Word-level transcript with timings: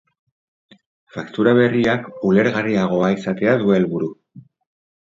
Faktura 1.17 1.53
berriak 1.59 2.09
ulergarriagoa 2.31 3.13
izatea 3.21 3.57
du 3.63 3.79
helburu. 3.79 4.15